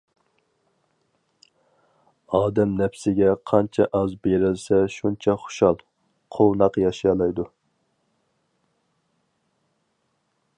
[2.37, 5.79] ئادەم نەپسىگە قانچە ئاز بېرىلسە، شۇنچە خۇشال،
[6.37, 7.47] قۇۋناق ياشىيالايدۇ.